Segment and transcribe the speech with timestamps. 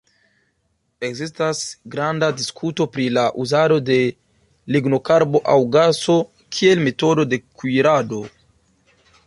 [1.09, 1.59] Ekzistas
[1.95, 3.99] granda diskuto pri la uzado de
[4.77, 6.19] lignokarbo aŭ gaso
[6.57, 8.27] kiel metodo de kuirado.